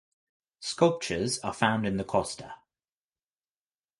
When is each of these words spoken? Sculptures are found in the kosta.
Sculptures 0.61 1.37
are 1.43 1.53
found 1.53 1.85
in 1.85 1.97
the 1.97 2.03
kosta. 2.03 2.55